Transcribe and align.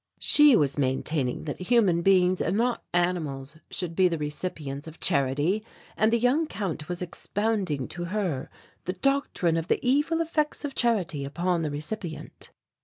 She 0.17 0.55
was 0.55 0.79
maintaining 0.79 1.43
that 1.43 1.61
human 1.61 2.01
beings 2.01 2.41
and 2.41 2.57
not 2.57 2.83
animals 2.91 3.57
should 3.69 3.95
be 3.95 4.07
the 4.07 4.17
recipients 4.17 4.87
of 4.87 4.99
charity 4.99 5.63
and 5.95 6.11
the 6.11 6.17
young 6.17 6.47
Count 6.47 6.89
was 6.89 7.03
expounding 7.03 7.87
to 7.89 8.05
her 8.05 8.49
the 8.85 8.93
doctrine 8.93 9.57
of 9.57 9.67
the 9.67 9.77
evil 9.87 10.19
effects 10.19 10.65
of 10.65 10.73
charity 10.73 11.23
upon 11.23 11.61
the 11.61 11.69
recipient. 11.69 12.49